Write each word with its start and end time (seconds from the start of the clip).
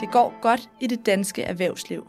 Det 0.00 0.10
går 0.10 0.34
godt 0.42 0.70
i 0.80 0.86
det 0.86 1.06
danske 1.06 1.42
erhvervsliv. 1.42 2.06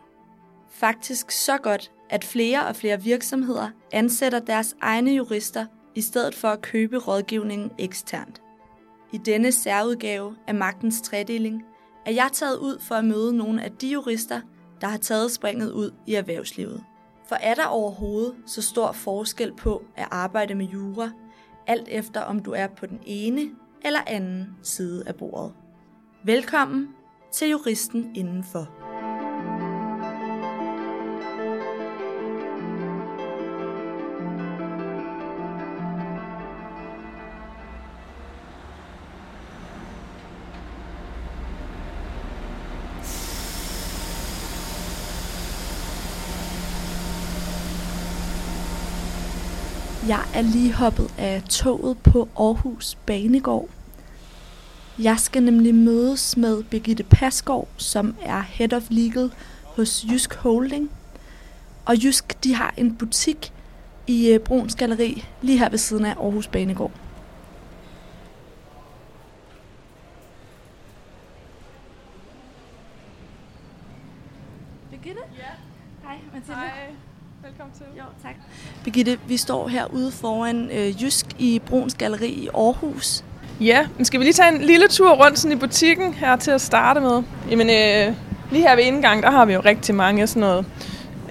Faktisk 0.69 1.31
så 1.31 1.57
godt, 1.57 1.91
at 2.09 2.23
flere 2.23 2.67
og 2.67 2.75
flere 2.75 3.01
virksomheder 3.01 3.69
ansætter 3.91 4.39
deres 4.39 4.75
egne 4.81 5.11
jurister 5.11 5.65
i 5.95 6.01
stedet 6.01 6.35
for 6.35 6.47
at 6.47 6.61
købe 6.61 6.97
rådgivningen 6.97 7.71
eksternt. 7.77 8.41
I 9.11 9.17
denne 9.17 9.51
særudgave 9.51 10.35
af 10.47 10.55
Magtens 10.55 11.01
Tredeling 11.01 11.63
er 12.05 12.11
jeg 12.11 12.29
taget 12.33 12.57
ud 12.57 12.79
for 12.79 12.95
at 12.95 13.05
møde 13.05 13.37
nogle 13.37 13.63
af 13.63 13.71
de 13.71 13.87
jurister, 13.87 14.41
der 14.81 14.87
har 14.87 14.97
taget 14.97 15.31
springet 15.31 15.71
ud 15.71 15.91
i 16.07 16.13
erhvervslivet. 16.13 16.83
For 17.27 17.35
er 17.35 17.53
der 17.53 17.65
overhovedet 17.65 18.35
så 18.45 18.61
stor 18.61 18.91
forskel 18.91 19.53
på 19.53 19.83
at 19.95 20.07
arbejde 20.11 20.55
med 20.55 20.65
jura, 20.65 21.09
alt 21.67 21.87
efter 21.91 22.21
om 22.21 22.39
du 22.39 22.51
er 22.51 22.67
på 22.67 22.85
den 22.85 22.99
ene 23.05 23.49
eller 23.85 24.01
anden 24.07 24.47
side 24.63 25.03
af 25.07 25.15
bordet? 25.15 25.53
Velkommen 26.23 26.96
til 27.37 27.49
Juristen 27.49 28.11
Indenfor. 28.15 28.69
Jeg 50.07 50.25
er 50.33 50.41
lige 50.41 50.73
hoppet 50.73 51.11
af 51.17 51.43
toget 51.49 51.97
på 51.97 52.27
Aarhus 52.39 52.95
Banegård. 53.05 53.76
Jeg 54.99 55.19
skal 55.19 55.43
nemlig 55.43 55.75
mødes 55.75 56.37
med 56.37 56.63
Birgitte 56.63 57.03
Pasgaard, 57.03 57.67
som 57.77 58.15
er 58.21 58.41
Head 58.41 58.73
of 58.73 58.83
Legal 58.89 59.31
hos 59.63 60.05
Jysk 60.11 60.35
Holding. 60.35 60.91
Og 61.85 62.03
Jysk, 62.03 62.43
de 62.43 62.55
har 62.55 62.73
en 62.77 62.95
butik 62.95 63.53
i 64.07 64.29
øh, 64.31 64.39
Bruns 64.39 64.75
Galeri, 64.75 65.25
lige 65.41 65.59
her 65.59 65.69
ved 65.69 65.77
siden 65.77 66.05
af 66.05 66.15
Aarhus 66.15 66.47
Banegård. 66.47 66.91
Birgitte? 74.91 75.21
Ja. 75.37 75.43
Hej, 76.03 76.17
Mathilde. 76.33 76.59
Hej. 76.59 76.89
Velkommen 77.43 77.75
til. 77.77 77.85
Jo, 77.97 78.03
tak. 78.23 78.35
Birgitte, 78.83 79.19
vi 79.27 79.37
står 79.37 79.67
herude 79.67 80.11
foran 80.11 80.69
øh, 80.71 81.03
Jysk 81.03 81.25
i 81.39 81.59
Bruns 81.59 81.95
Galeri 81.95 82.29
i 82.29 82.47
Aarhus. 82.47 83.23
Ja, 83.61 83.87
men 83.97 84.05
skal 84.05 84.19
vi 84.19 84.25
lige 84.25 84.33
tage 84.33 84.55
en 84.55 84.61
lille 84.61 84.87
tur 84.87 85.11
rundt 85.11 85.39
sådan 85.39 85.57
i 85.57 85.59
butikken 85.59 86.13
her 86.13 86.35
til 86.35 86.51
at 86.51 86.61
starte 86.61 86.99
med? 86.99 87.23
Jamen, 87.51 87.69
øh, 87.69 88.15
lige 88.51 88.67
her 88.67 88.75
ved 88.75 88.83
indgang, 88.83 89.23
der 89.23 89.31
har 89.31 89.45
vi 89.45 89.53
jo 89.53 89.59
rigtig 89.59 89.95
mange 89.95 90.27
sådan 90.27 90.39
noget 90.39 90.65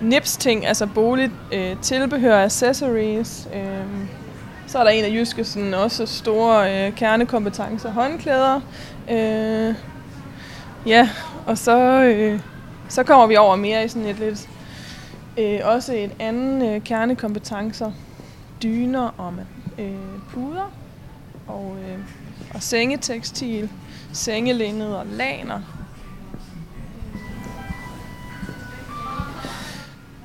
nips-ting, 0.00 0.66
altså 0.66 0.86
bolig, 0.86 1.30
øh, 1.52 1.76
tilbehør, 1.82 2.44
accessories. 2.44 3.48
Øh, 3.54 3.60
så 4.66 4.78
er 4.78 4.82
der 4.82 4.90
en 4.90 5.04
af 5.04 5.08
Jyske 5.08 5.44
sådan 5.44 5.74
også 5.74 6.06
store 6.06 6.86
øh, 6.86 6.94
kernekompetencer, 6.94 7.90
håndklæder. 7.90 8.60
Øh, 9.10 9.74
ja, 10.86 11.08
og 11.46 11.58
så, 11.58 12.02
øh, 12.02 12.40
så 12.88 13.02
kommer 13.02 13.26
vi 13.26 13.36
over 13.36 13.56
mere 13.56 13.84
i 13.84 13.88
sådan 13.88 14.08
et 14.08 14.18
lidt, 14.18 14.48
øh, 15.38 15.60
også 15.64 15.92
et 15.92 16.10
andet 16.18 16.74
øh, 16.74 16.80
kernekompetencer, 16.82 17.90
dyner 18.62 19.14
og 19.18 19.34
øh, 19.78 19.94
puder 20.30 20.85
og, 21.46 21.76
øh, 21.80 21.98
og 22.54 22.62
sengetekstil, 22.62 23.70
sengelinned 24.12 24.92
og 24.92 25.06
laner. 25.06 25.60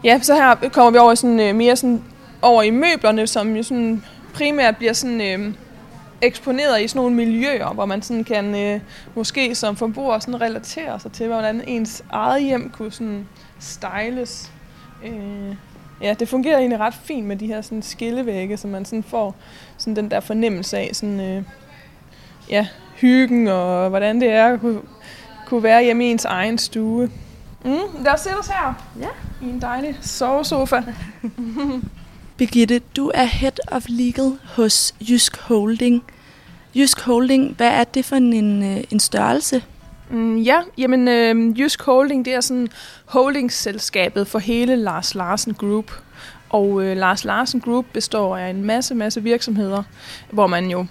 Ja, 0.03 0.19
så 0.19 0.35
her 0.35 0.69
kommer 0.69 0.91
vi 0.91 0.97
over 0.97 1.15
sådan, 1.15 1.39
øh, 1.39 1.55
mere 1.55 1.75
sådan, 1.75 2.03
over 2.41 2.63
i 2.63 2.69
møblerne, 2.69 3.27
som 3.27 3.55
jo 3.55 3.63
sådan 3.63 4.03
primært 4.33 4.77
bliver 4.77 4.93
sådan, 4.93 5.21
øh, 5.21 5.53
eksponeret 6.21 6.81
i 6.81 6.87
sådan 6.87 6.99
nogle 6.99 7.15
miljøer, 7.15 7.73
hvor 7.73 7.85
man 7.85 8.01
sådan 8.01 8.23
kan 8.23 8.55
øh, 8.55 8.79
måske 9.15 9.55
som 9.55 9.75
forbruger 9.75 10.19
sådan 10.19 10.41
relatere 10.41 10.99
sig 10.99 11.11
til, 11.11 11.27
hvordan 11.27 11.63
ens 11.67 12.03
eget 12.09 12.43
hjem 12.43 12.69
kunne 12.69 12.91
sådan 12.91 13.27
styles. 13.59 14.51
Øh, 15.05 15.55
ja, 16.01 16.13
det 16.19 16.29
fungerer 16.29 16.57
egentlig 16.57 16.79
ret 16.79 16.93
fint 17.03 17.25
med 17.27 17.35
de 17.35 17.47
her 17.47 17.61
sådan 17.61 17.81
skillevægge, 17.81 18.57
så 18.57 18.67
man 18.67 18.85
sådan 18.85 19.03
får 19.03 19.35
sådan 19.77 19.95
den 19.95 20.11
der 20.11 20.19
fornemmelse 20.19 20.77
af 20.77 20.89
sådan, 20.93 21.19
øh, 21.19 21.43
ja, 22.49 22.67
hyggen 22.95 23.47
og 23.47 23.89
hvordan 23.89 24.21
det 24.21 24.29
er 24.29 24.45
at 24.53 24.59
kunne, 24.59 24.81
kunne 25.47 25.63
være 25.63 25.83
hjemme 25.83 26.05
i 26.07 26.11
ens 26.11 26.25
egen 26.25 26.57
stue. 26.57 27.09
Mm, 27.65 27.71
lad 28.03 28.13
os 28.13 28.19
sætte 28.19 28.37
os 28.37 28.47
her 28.47 28.87
Ja. 28.99 29.07
i 29.47 29.49
en 29.49 29.61
dejlig 29.61 29.97
sovesofa. 30.01 30.81
Birgitte, 32.37 32.79
du 32.79 33.11
er 33.13 33.23
Head 33.23 33.51
of 33.71 33.85
Legal 33.89 34.31
hos 34.55 34.95
Jysk 35.09 35.37
Holding. 35.41 36.03
Jysk 36.75 37.01
Holding, 37.01 37.53
hvad 37.57 37.67
er 37.67 37.83
det 37.83 38.05
for 38.05 38.15
en, 38.15 38.63
øh, 38.63 38.83
en 38.91 38.99
størrelse? 38.99 39.63
Mm, 40.11 40.37
ja, 40.37 40.61
jamen 40.77 41.07
øh, 41.07 41.59
Jysk 41.59 41.81
Holding, 41.81 42.25
det 42.25 42.33
er 42.33 42.41
sådan 42.41 42.67
holdingsselskabet 43.05 44.27
for 44.27 44.39
hele 44.39 44.75
Lars 44.75 45.15
Larsen 45.15 45.53
Group. 45.53 45.91
Og 46.49 46.83
øh, 46.83 46.97
Lars 46.97 47.25
Larsen 47.25 47.61
Group 47.61 47.85
består 47.93 48.37
af 48.37 48.49
en 48.49 48.65
masse, 48.65 48.95
masse 48.95 49.23
virksomheder, 49.23 49.83
hvor 50.29 50.47
man 50.47 50.69
jo 50.69 50.85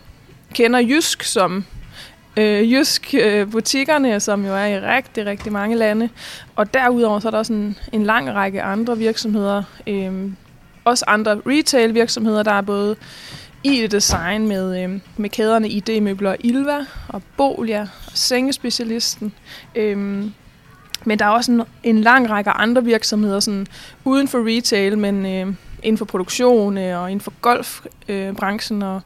kender 0.54 0.78
Jysk 0.78 1.22
som 1.22 1.64
øh, 2.36 2.72
Jysk 2.72 3.14
øh, 3.22 3.50
butikkerne, 3.50 4.20
som 4.20 4.46
jo 4.46 4.54
er 4.54 4.66
i 4.66 4.80
rigtig, 4.80 5.26
rigtig 5.26 5.52
mange 5.52 5.76
lande. 5.76 6.08
Og 6.56 6.74
derudover 6.74 7.20
så 7.20 7.28
er 7.28 7.30
der 7.30 7.38
også 7.38 7.52
en, 7.52 7.76
en 7.92 8.04
lang 8.04 8.34
række 8.34 8.62
andre 8.62 8.98
virksomheder, 8.98 9.62
øh, 9.86 10.30
også 10.84 11.04
andre 11.08 11.40
retail 11.46 11.94
virksomheder, 11.94 12.42
der 12.42 12.52
er 12.52 12.60
både 12.60 12.96
ID-design 13.64 14.48
med, 14.48 14.82
øh, 14.82 15.00
med 15.16 15.30
kæderne 15.30 15.68
ID-møbler 15.68 16.36
Ilva 16.40 16.86
og 17.08 17.22
Bolia 17.36 17.80
og 17.80 18.12
Sengespecialisten. 18.14 19.32
Øhm, 19.74 20.32
men 21.04 21.18
der 21.18 21.24
er 21.24 21.30
også 21.30 21.52
en, 21.52 21.62
en 21.82 22.00
lang 22.00 22.30
række 22.30 22.50
andre 22.50 22.84
virksomheder 22.84 23.40
sådan, 23.40 23.66
uden 24.04 24.28
for 24.28 24.56
retail, 24.56 24.98
men 24.98 25.26
øh, 25.26 25.54
inden 25.82 25.98
for 25.98 26.04
produktion 26.04 26.78
øh, 26.78 27.00
og 27.02 27.10
inden 27.10 27.20
for 27.20 27.32
golfbranchen, 27.40 28.82
øh, 28.82 28.88
og 28.88 29.02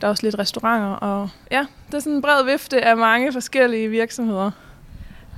der 0.00 0.06
er 0.06 0.10
også 0.10 0.26
lidt 0.26 0.38
restauranter. 0.38 0.88
Og 0.88 1.28
ja, 1.50 1.66
det 1.86 1.94
er 1.94 1.98
sådan 1.98 2.12
en 2.12 2.22
bred 2.22 2.44
vifte 2.44 2.84
af 2.84 2.96
mange 2.96 3.32
forskellige 3.32 3.88
virksomheder. 3.88 4.50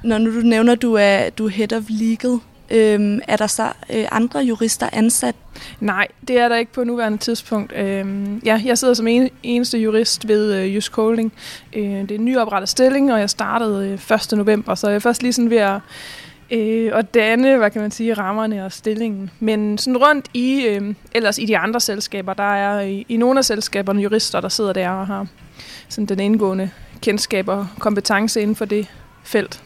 Når 0.04 0.18
nu 0.18 0.40
du 0.40 0.40
nævner, 0.40 0.72
at 0.72 0.82
du 0.82 0.94
er, 0.94 1.30
du 1.30 1.46
er 1.46 1.50
Head 1.50 1.72
of 1.72 1.82
Legal, 1.88 2.38
øhm, 2.70 3.20
er 3.28 3.36
der 3.36 3.46
så 3.46 3.72
øh, 3.90 4.04
andre 4.12 4.40
jurister 4.40 4.88
ansat? 4.92 5.34
Nej, 5.80 6.08
det 6.28 6.38
er 6.38 6.48
der 6.48 6.56
ikke 6.56 6.72
på 6.72 6.84
nuværende 6.84 7.18
tidspunkt. 7.18 7.72
Øhm, 7.76 8.38
ja, 8.44 8.62
jeg 8.64 8.78
sidder 8.78 8.94
som 8.94 9.06
en, 9.06 9.30
eneste 9.42 9.78
jurist 9.78 10.28
ved 10.28 10.54
øh, 10.54 10.74
Jysk 10.74 10.96
Holding. 10.96 11.32
Øh, 11.72 11.82
det 11.82 12.10
er 12.10 12.14
en 12.14 12.24
nyoprettet 12.24 12.68
stilling, 12.68 13.12
og 13.12 13.20
jeg 13.20 13.30
startede 13.30 13.98
øh, 14.10 14.16
1. 14.32 14.32
november, 14.32 14.74
så 14.74 14.88
jeg 14.88 14.94
er 14.94 15.00
først 15.00 15.22
lige 15.22 15.32
sådan 15.32 15.50
ved 15.50 15.56
at, 15.56 15.80
øh, 16.50 16.90
at 16.94 17.14
danne, 17.14 17.56
hvad 17.56 17.70
kan 17.70 17.82
man 17.82 17.90
sige, 17.90 18.14
rammerne 18.14 18.64
og 18.64 18.72
stillingen. 18.72 19.30
Men 19.40 19.78
sådan 19.78 19.96
rundt 19.96 20.26
i, 20.34 20.66
øh, 20.66 20.94
ellers 21.12 21.38
i 21.38 21.46
de 21.46 21.58
andre 21.58 21.80
selskaber, 21.80 22.34
der 22.34 22.54
er 22.54 22.80
i, 22.80 23.06
i 23.08 23.16
nogle 23.16 23.38
af 23.38 23.44
selskaberne 23.44 24.02
jurister, 24.02 24.40
der 24.40 24.48
sidder 24.48 24.72
der 24.72 24.90
og 24.90 25.06
har 25.06 25.26
sådan 25.88 26.06
den 26.06 26.20
indgående 26.20 26.70
kendskab 27.00 27.48
og 27.48 27.66
kompetence 27.78 28.40
inden 28.40 28.56
for 28.56 28.64
det 28.64 28.86
felt. 29.24 29.62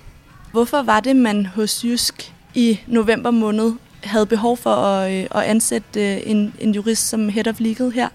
Hvorfor 0.53 0.83
var 0.83 1.01
det, 1.01 1.17
man 1.17 1.47
hos 1.47 1.85
Jysk 1.85 2.33
i 2.55 2.81
november 2.87 3.31
måned 3.31 3.73
havde 4.05 4.27
behov 4.27 4.57
for 4.57 4.71
at, 4.71 5.13
øh, 5.13 5.27
at 5.35 5.43
ansætte 5.43 6.15
øh, 6.15 6.21
en, 6.27 6.55
en 6.61 6.75
jurist 6.75 7.09
som 7.09 7.29
Head 7.29 7.47
of 7.47 7.61
Legal 7.61 7.91
her? 7.91 8.09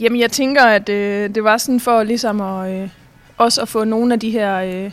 Jamen, 0.00 0.20
jeg 0.20 0.30
tænker, 0.30 0.62
at 0.62 0.88
øh, 0.88 1.34
det 1.34 1.44
var 1.44 1.56
sådan 1.56 1.80
for 1.80 2.02
ligesom 2.02 2.40
at, 2.40 2.82
øh, 2.82 2.88
også 3.36 3.62
at 3.62 3.68
få 3.68 3.84
nogle 3.84 4.14
af 4.14 4.20
de 4.20 4.30
her 4.30 4.56
øh, 4.56 4.90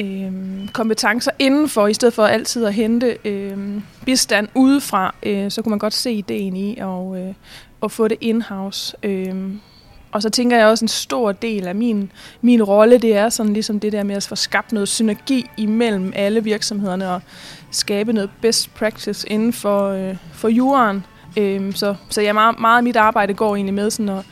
øh, 0.00 0.32
kompetencer 0.72 1.30
indenfor, 1.38 1.86
i 1.86 1.94
stedet 1.94 2.14
for 2.14 2.26
altid 2.26 2.64
at 2.64 2.74
hente 2.74 3.16
øh, 3.24 3.80
bistand 4.04 4.48
udefra, 4.54 5.14
øh, 5.22 5.50
så 5.50 5.62
kunne 5.62 5.70
man 5.70 5.78
godt 5.78 5.94
se 5.94 6.12
ideen 6.12 6.56
i 6.56 6.78
og, 6.80 7.18
øh, 7.18 7.34
at 7.82 7.92
få 7.92 8.08
det 8.08 8.18
in-house. 8.20 8.96
Øh, 9.02 9.34
og 10.12 10.22
så 10.22 10.30
tænker 10.30 10.56
jeg 10.56 10.66
også, 10.66 10.84
en 10.84 10.88
stor 10.88 11.32
del 11.32 11.68
af 11.68 11.74
min, 11.74 12.12
min 12.40 12.62
rolle, 12.62 12.98
det 12.98 13.16
er 13.16 13.28
sådan 13.28 13.52
ligesom 13.52 13.80
det 13.80 13.92
der 13.92 14.02
med 14.02 14.16
at 14.16 14.26
få 14.26 14.36
skabt 14.36 14.72
noget 14.72 14.88
synergi 14.88 15.46
imellem 15.56 16.12
alle 16.16 16.44
virksomhederne 16.44 17.10
og 17.10 17.20
skabe 17.70 18.12
noget 18.12 18.30
best 18.42 18.74
practice 18.74 19.28
inden 19.28 19.52
for, 19.52 19.88
øh, 19.88 20.16
for 20.32 20.48
juraen. 20.48 21.04
Øhm, 21.36 21.72
så, 21.72 21.94
så 22.10 22.20
jeg 22.20 22.34
meget, 22.34 22.60
meget 22.60 22.76
af 22.76 22.82
mit 22.82 22.96
arbejde 22.96 23.34
går 23.34 23.54
egentlig 23.54 23.74
med 23.74 23.90
sådan 23.90 24.08
at 24.08 24.24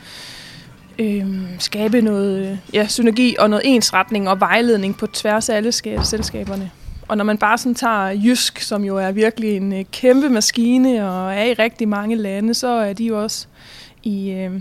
øhm, 0.99 1.47
skabe 1.59 2.01
noget 2.01 2.51
øh, 2.51 2.57
ja, 2.73 2.87
synergi 2.87 3.35
og 3.39 3.49
noget 3.49 3.75
ensretning 3.75 4.29
og 4.29 4.39
vejledning 4.39 4.97
på 4.97 5.07
tværs 5.07 5.49
af 5.49 5.55
alle 5.55 5.71
selskaberne. 5.71 6.71
Og 7.07 7.17
når 7.17 7.23
man 7.23 7.37
bare 7.37 7.57
sådan 7.57 7.75
tager 7.75 8.09
Jysk, 8.09 8.59
som 8.59 8.83
jo 8.83 8.97
er 8.97 9.11
virkelig 9.11 9.57
en 9.57 9.73
øh, 9.73 9.85
kæmpe 9.91 10.29
maskine 10.29 11.11
og 11.11 11.33
er 11.33 11.43
i 11.43 11.53
rigtig 11.53 11.87
mange 11.87 12.15
lande, 12.15 12.53
så 12.53 12.67
er 12.67 12.93
de 12.93 13.05
jo 13.05 13.23
også 13.23 13.47
i, 14.03 14.29
øh, 14.29 14.51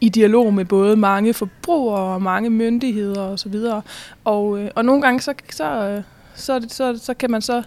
i 0.00 0.08
dialog 0.08 0.54
med 0.54 0.64
både 0.64 0.96
mange 0.96 1.34
forbrugere 1.34 2.14
og 2.14 2.22
mange 2.22 2.50
myndigheder 2.50 3.22
osv. 3.22 3.54
Og, 3.54 3.82
og, 4.24 4.58
øh, 4.58 4.70
og 4.74 4.84
nogle 4.84 5.02
gange 5.02 5.20
så, 5.20 5.34
så, 5.50 5.64
øh, 5.64 6.02
så, 6.34 6.66
så, 6.68 6.98
så 7.02 7.14
kan 7.14 7.30
man 7.30 7.42
så 7.42 7.62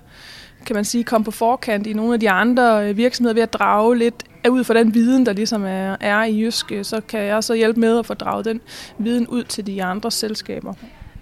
kan 0.66 0.76
man 0.76 0.86
sige, 0.86 1.04
komme 1.04 1.26
på 1.26 1.32
forkant 1.32 1.88
i 1.88 1.94
nogle 1.94 2.14
af 2.14 2.20
de 2.20 2.30
andre 2.30 2.90
øh, 2.90 2.98
virksomheder 2.98 3.34
ved 3.34 3.44
at 3.44 3.54
drage 3.54 3.98
lidt 3.98 4.24
ud 4.50 4.64
fra 4.64 4.74
den 4.74 4.94
viden, 4.94 5.26
der 5.26 5.34
ligesom 5.34 5.66
er, 5.66 5.96
er 6.00 6.24
i 6.24 6.42
Jysk, 6.42 6.74
så 6.84 7.02
kan 7.08 7.20
jeg 7.20 7.44
så 7.44 7.54
hjælpe 7.54 7.80
med 7.80 8.00
at 8.00 8.06
få 8.06 8.14
draget 8.14 8.46
den 8.46 8.62
viden 8.98 9.28
ud 9.28 9.44
til 9.44 9.68
de 9.68 9.84
andre 9.84 10.12
selskaber. 10.12 10.74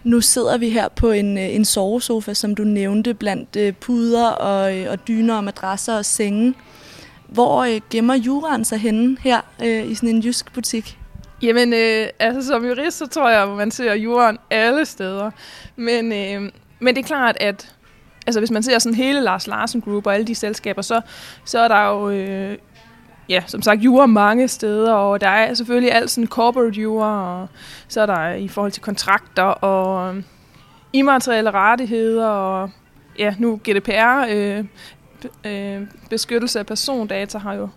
Nu 0.04 0.22
sidder 0.22 0.58
vi 0.58 0.70
her 0.70 0.88
på 0.96 1.12
en, 1.12 1.38
øh, 1.38 1.56
en 1.56 1.66
sovesofa, 1.66 2.34
som 2.34 2.56
du 2.56 2.64
nævnte, 2.64 3.14
blandt 3.14 3.80
puder 3.80 4.28
og, 4.28 4.74
og 4.90 5.08
dyner 5.08 5.36
og 5.36 5.44
madrasser 5.44 5.98
og 5.98 6.06
senge. 6.06 6.54
Hvor 7.28 7.64
øh, 7.64 7.82
gemmer 7.90 8.16
juraen 8.16 8.66
sig 8.66 8.80
henne 8.80 9.18
her 9.22 9.42
øh, 9.64 9.92
i 9.92 9.96
sådan 9.96 10.10
en 10.10 10.22
jysk 10.22 10.54
butik? 10.54 11.00
Jamen, 11.42 11.74
øh, 11.74 12.08
altså 12.20 12.48
som 12.48 12.66
jurist, 12.66 12.98
så 12.98 13.08
tror 13.08 13.30
jeg, 13.30 13.44
at 13.44 13.50
man 13.50 13.72
ser 13.72 13.94
juraen 13.94 14.38
alle 14.50 14.86
steder. 14.86 15.32
Men, 15.76 16.14
øh, 16.14 16.52
men 16.80 16.96
det 16.96 16.98
er 16.98 17.08
klart, 17.08 17.38
at 17.40 17.74
altså 18.28 18.40
hvis 18.40 18.52
man 18.52 18.64
ser 18.64 18.80
sådan 18.80 18.96
hele 18.96 19.22
Lars 19.22 19.48
Larsen 19.48 19.82
Group 19.82 20.08
og 20.08 20.14
alle 20.14 20.28
de 20.28 20.36
selskaber, 20.36 20.82
så, 20.82 21.02
så 21.46 21.60
er 21.60 21.68
der 21.68 21.88
jo, 21.88 22.10
øh, 22.10 22.58
ja, 23.30 23.44
som 23.48 23.62
sagt, 23.62 23.82
jura 23.82 24.06
mange 24.06 24.48
steder, 24.48 24.94
og 24.94 25.22
der 25.22 25.30
er 25.30 25.54
selvfølgelig 25.54 25.94
alt 25.94 26.10
sådan 26.10 26.28
corporate 26.28 26.82
jura, 26.82 27.42
og 27.42 27.48
så 27.88 28.02
er 28.02 28.06
der 28.06 28.34
i 28.34 28.48
forhold 28.48 28.72
til 28.72 28.82
kontrakter 28.82 29.44
og 29.44 30.16
øh, 30.16 30.24
immaterielle 30.94 31.52
rettigheder, 31.52 32.28
og 32.28 32.70
ja, 33.20 33.36
nu 33.40 33.60
GDPR, 33.70 34.26
øh, 34.30 34.66
øh, 35.44 35.82
beskyttelse 36.10 36.60
af 36.60 36.66
persondata 36.66 37.38
har 37.38 37.54
jo 37.54 37.70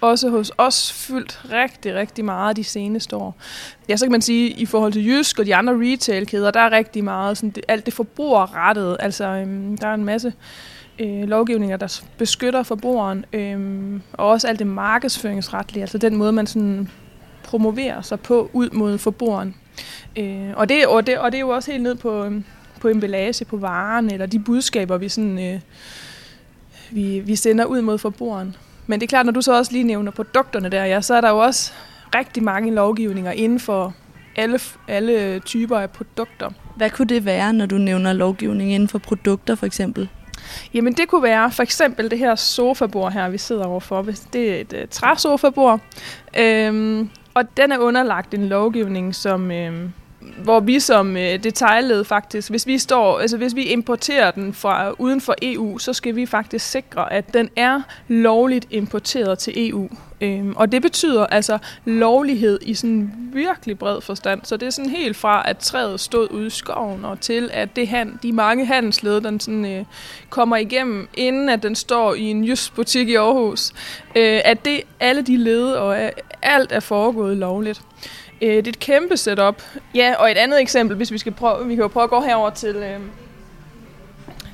også 0.00 0.30
hos 0.30 0.52
os 0.58 0.92
fyldt 0.92 1.40
rigtig, 1.52 1.94
rigtig 1.94 2.24
meget 2.24 2.56
de 2.56 2.64
seneste 2.64 3.16
år. 3.16 3.36
Ja, 3.88 3.96
så 3.96 4.04
kan 4.04 4.12
man 4.12 4.22
sige, 4.22 4.52
at 4.52 4.58
i 4.58 4.66
forhold 4.66 4.92
til 4.92 5.06
Jysk 5.06 5.38
og 5.38 5.46
de 5.46 5.54
andre 5.54 5.72
retailkæder, 5.72 6.50
der 6.50 6.60
er 6.60 6.72
rigtig 6.72 7.04
meget 7.04 7.36
sådan 7.36 7.50
det, 7.50 7.64
alt 7.68 7.86
det 7.86 7.94
forbrugerrettet. 7.94 8.96
Altså, 9.00 9.24
øhm, 9.24 9.78
der 9.78 9.88
er 9.88 9.94
en 9.94 10.04
masse 10.04 10.32
øh, 10.98 11.22
lovgivninger, 11.22 11.76
der 11.76 12.02
beskytter 12.18 12.62
forbrugeren, 12.62 13.24
øhm, 13.32 14.02
og 14.12 14.28
også 14.28 14.48
alt 14.48 14.58
det 14.58 14.66
markedsføringsretlige, 14.66 15.82
altså 15.82 15.98
den 15.98 16.16
måde, 16.16 16.32
man 16.32 16.46
sådan 16.46 16.88
promoverer 17.44 18.02
sig 18.02 18.20
på 18.20 18.50
ud 18.52 18.70
mod 18.70 18.98
forbrugeren. 18.98 19.54
Øh, 20.16 20.50
og, 20.56 20.68
det, 20.68 20.86
og, 20.86 21.06
det, 21.06 21.18
og 21.18 21.32
det 21.32 21.38
er 21.38 21.40
jo 21.40 21.48
også 21.48 21.70
helt 21.70 21.82
ned 21.82 21.94
på, 21.94 22.24
øhm, 22.24 22.44
på 22.80 22.88
emballage 22.88 23.44
på 23.44 23.56
varen, 23.56 24.10
eller 24.10 24.26
de 24.26 24.38
budskaber, 24.38 24.96
vi, 24.96 25.08
sådan, 25.08 25.38
øh, 25.38 25.60
vi, 26.94 27.20
vi 27.20 27.36
sender 27.36 27.64
ud 27.64 27.82
mod 27.82 27.98
forbrugeren. 27.98 28.56
Men 28.86 29.00
det 29.00 29.06
er 29.06 29.08
klart, 29.08 29.26
når 29.26 29.32
du 29.32 29.42
så 29.42 29.58
også 29.58 29.72
lige 29.72 29.84
nævner 29.84 30.10
produkterne 30.10 30.68
der, 30.68 30.84
ja, 30.84 31.00
så 31.00 31.14
er 31.14 31.20
der 31.20 31.30
jo 31.30 31.38
også 31.38 31.72
rigtig 32.14 32.42
mange 32.42 32.74
lovgivninger 32.74 33.32
inden 33.32 33.60
for 33.60 33.94
alle, 34.36 34.60
alle 34.88 35.40
typer 35.40 35.78
af 35.78 35.90
produkter. 35.90 36.50
Hvad 36.76 36.90
kunne 36.90 37.08
det 37.08 37.24
være, 37.24 37.52
når 37.52 37.66
du 37.66 37.78
nævner 37.78 38.12
lovgivning 38.12 38.72
inden 38.72 38.88
for 38.88 38.98
produkter 38.98 39.54
for 39.54 39.66
eksempel? 39.66 40.08
Jamen 40.74 40.92
det 40.92 41.08
kunne 41.08 41.22
være 41.22 41.50
for 41.50 41.62
eksempel 41.62 42.10
det 42.10 42.18
her 42.18 42.34
sofabord 42.34 43.12
her, 43.12 43.28
vi 43.28 43.38
sidder 43.38 43.64
overfor. 43.64 44.06
Det 44.32 44.50
er 44.50 44.60
et 44.60 44.72
uh, 44.72 44.88
træsofabord, 44.90 45.80
øhm, 46.38 47.10
og 47.34 47.56
den 47.56 47.72
er 47.72 47.78
underlagt 47.78 48.34
en 48.34 48.48
lovgivning, 48.48 49.14
som, 49.14 49.50
øhm, 49.50 49.92
hvor 50.42 50.60
vi 50.60 50.80
som 50.80 51.16
øh, 51.16 51.44
detaljled 51.44 52.04
faktisk, 52.04 52.50
hvis 52.50 52.66
vi 52.66 52.78
står, 52.78 53.18
altså 53.18 53.36
hvis 53.36 53.54
vi 53.54 53.62
importerer 53.62 54.30
den 54.30 54.54
fra 54.54 54.90
uden 54.98 55.20
for 55.20 55.34
EU, 55.42 55.78
så 55.78 55.92
skal 55.92 56.16
vi 56.16 56.26
faktisk 56.26 56.70
sikre, 56.70 57.12
at 57.12 57.34
den 57.34 57.50
er 57.56 57.80
lovligt 58.08 58.66
importeret 58.70 59.38
til 59.38 59.68
EU. 59.68 59.88
Øhm, 60.20 60.52
og 60.56 60.72
det 60.72 60.82
betyder 60.82 61.26
altså 61.26 61.58
lovlighed 61.84 62.58
i 62.62 62.74
sådan 62.74 63.12
virkelig 63.32 63.78
bred 63.78 64.00
forstand. 64.00 64.40
Så 64.44 64.56
det 64.56 64.66
er 64.66 64.70
sådan 64.70 64.90
helt 64.90 65.16
fra, 65.16 65.42
at 65.48 65.58
træet 65.58 66.00
stod 66.00 66.30
ude 66.30 66.46
i 66.46 66.50
skoven, 66.50 67.04
og 67.04 67.20
til 67.20 67.50
at 67.52 67.76
det 67.76 67.88
han, 67.88 68.18
de 68.22 68.32
mange 68.32 68.66
handelsled, 68.66 69.20
den 69.20 69.40
sådan, 69.40 69.64
øh, 69.64 69.84
kommer 70.30 70.56
igennem, 70.56 71.08
inden 71.14 71.48
at 71.48 71.62
den 71.62 71.74
står 71.74 72.14
i 72.14 72.22
en 72.22 72.44
jysk 72.44 72.74
butik 72.74 73.08
i 73.08 73.14
Aarhus. 73.14 73.72
Øh, 74.16 74.40
at 74.44 74.64
det 74.64 74.80
alle 75.00 75.22
de 75.22 75.36
led 75.36 75.72
og 75.72 76.02
øh, 76.02 76.10
alt 76.42 76.72
er 76.72 76.80
foregået 76.80 77.36
lovligt. 77.36 77.82
Øh, 78.42 78.56
det 78.56 78.66
er 78.66 78.70
et 78.70 78.78
kæmpe 78.78 79.16
setup. 79.16 79.62
Ja, 79.94 80.14
og 80.18 80.30
et 80.30 80.36
andet 80.36 80.60
eksempel, 80.60 80.96
hvis 80.96 81.12
vi 81.12 81.18
skal 81.18 81.32
prøve, 81.32 81.66
vi 81.66 81.74
kan 81.74 81.82
jo 81.82 81.88
prøve 81.88 82.04
at 82.04 82.10
gå 82.10 82.20
herover 82.20 82.50
til, 82.50 82.76
øh, 82.76 83.00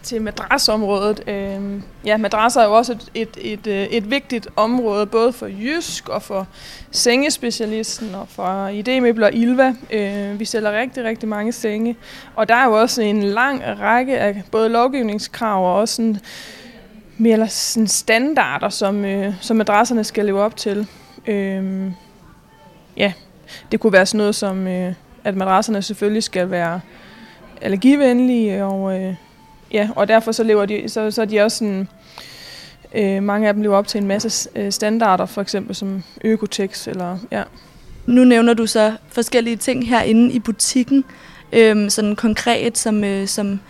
til 0.03 0.23
madrasområdet. 0.23 1.29
Øh, 1.29 1.83
ja, 2.05 2.17
madrasser 2.17 2.61
er 2.61 2.65
jo 2.65 2.73
også 2.73 2.93
et, 2.93 3.11
et, 3.15 3.39
et, 3.53 3.67
øh, 3.67 3.83
et 3.83 4.11
vigtigt 4.11 4.49
område, 4.57 5.07
både 5.07 5.33
for 5.33 5.47
Jysk 5.47 6.09
og 6.09 6.23
for 6.23 6.47
sengespecialisten 6.91 8.15
og 8.15 8.29
for 8.29 8.69
idémøbler 8.69 9.25
og 9.25 9.33
Ilva. 9.33 9.75
Øh, 9.91 10.41
vi 10.41 10.45
sælger 10.45 10.81
rigtig, 10.81 11.05
rigtig 11.05 11.29
mange 11.29 11.53
senge. 11.53 11.97
Og 12.37 12.49
der 12.49 12.55
er 12.55 12.65
jo 12.65 12.81
også 12.81 13.03
en 13.03 13.23
lang 13.23 13.63
række 13.81 14.19
af 14.19 14.43
både 14.51 14.69
lovgivningskrav 14.69 15.67
og 15.67 15.81
også 15.81 15.95
sådan, 15.95 16.19
mere 17.19 17.49
sådan 17.49 17.87
standarder, 17.87 18.69
som, 18.69 19.05
øh, 19.05 19.35
som 19.41 19.57
madrasserne 19.57 20.05
skal 20.05 20.25
leve 20.25 20.41
op 20.41 20.57
til. 20.57 20.87
Øh, 21.27 21.93
ja, 22.97 23.13
det 23.73 23.81
kunne 23.81 23.93
være 23.93 24.07
sådan 24.07 24.19
noget 24.19 24.35
som, 24.35 24.67
øh, 24.67 24.93
at 25.25 25.37
madrasserne 25.37 25.83
selvfølgelig 25.83 26.23
skal 26.23 26.51
være 26.51 26.81
allergivenlige, 27.61 28.65
og, 28.65 29.01
øh, 29.01 29.15
ja, 29.73 29.89
og 29.97 30.09
derfor 30.09 30.33
så 30.33 30.43
lever 30.43 30.67
de, 30.67 30.89
så, 30.89 31.11
så 31.11 31.23
er 31.23 31.27
de 31.27 31.41
også 31.41 31.57
sådan, 31.57 31.89
øh, 32.95 33.23
mange 33.23 33.49
af 33.49 33.55
dem 33.55 33.63
lever 33.63 33.77
op 33.77 33.87
til 33.87 34.01
en 34.01 34.07
masse 34.07 34.51
øh, 34.57 34.73
standarder, 34.73 35.27
for 35.27 35.41
eksempel 35.41 35.75
som 35.75 36.03
Økotex, 36.25 36.89
eller 36.89 37.19
ja. 37.31 37.43
Nu 38.07 38.25
nævner 38.25 38.55
du 38.55 38.67
så 38.67 38.93
forskellige 39.09 39.57
ting 39.57 39.89
herinde 39.89 40.33
i 40.33 40.39
butikken, 40.39 41.05
øh, 41.53 41.91
sådan 41.91 42.17
konkret, 42.17 42.79
som, 42.79 43.05
øh, 43.05 43.27
som 43.27 43.61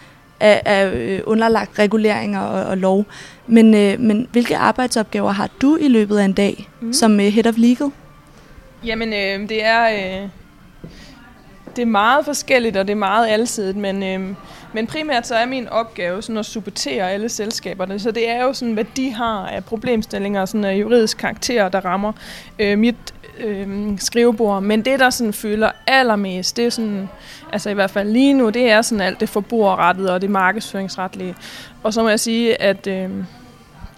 er, 0.41 0.61
er 0.65 0.91
øh, 0.95 1.21
underlagt 1.27 1.79
reguleringer 1.79 2.41
og, 2.41 2.65
og 2.65 2.79
lov. 2.79 3.05
Men, 3.47 3.75
øh, 3.75 4.01
men 4.01 4.27
hvilke 4.33 4.57
arbejdsopgaver 4.57 5.33
har 5.33 5.51
du 5.63 5.77
i 5.77 5.89
løbet 5.89 6.19
af 6.19 6.25
en 6.25 6.33
dag 6.33 6.69
mm. 6.81 6.93
som 6.93 7.21
øh, 7.21 7.27
Head 7.27 7.47
of 7.47 7.55
Legal? 7.57 7.91
Jamen, 8.85 9.09
øh, 9.09 9.49
det 9.49 9.65
er... 9.65 10.23
Øh, 10.23 10.29
det 11.77 11.83
er 11.83 11.87
meget 11.87 12.25
forskelligt, 12.25 12.77
og 12.77 12.87
det 12.87 12.93
er 12.93 12.97
meget 12.97 13.29
alsidigt, 13.29 13.77
men, 13.77 14.03
øh, 14.03 14.37
men 14.73 14.87
primært 14.87 15.27
så 15.27 15.35
er 15.35 15.47
min 15.47 15.69
opgave 15.69 16.23
sådan 16.23 16.37
at 16.37 16.47
supportere 16.47 17.11
alle 17.11 17.29
selskaberne. 17.29 17.99
Så 17.99 18.11
det 18.11 18.29
er 18.29 18.43
jo 18.43 18.53
sådan, 18.53 18.75
hvad 18.75 18.85
de 18.97 19.15
har 19.15 19.47
af 19.47 19.65
problemstillinger, 19.65 20.45
sådan 20.45 20.65
af 20.65 20.75
juridisk 20.75 21.19
karakter, 21.19 21.69
der 21.69 21.81
rammer 21.81 22.13
øh, 22.59 22.79
mit 22.79 23.15
øh, 23.39 23.99
skrivebord. 23.99 24.63
Men 24.63 24.85
det, 24.85 25.01
der 25.01 25.11
sådan 25.11 25.33
fylder 25.33 25.71
allermest, 25.87 26.57
det 26.57 26.67
er 26.67 26.71
sådan, 26.71 27.09
altså 27.53 27.71
i 27.71 27.75
hvert 27.75 27.91
fald 27.91 28.11
lige 28.11 28.35
nu, 28.35 28.49
det 28.49 28.71
er 28.71 28.83
sådan 28.83 29.01
alt 29.01 29.21
det 29.21 29.29
forbrugerrettede 29.29 30.15
og 30.15 30.23
det 30.23 30.31
markedsføringsretlige. 30.31 31.35
Og 31.83 31.95
så 31.95 32.03
må 32.03 32.09
jeg 32.09 32.21
sige, 32.21 32.63
at 32.63 32.87
øh, 32.87 33.11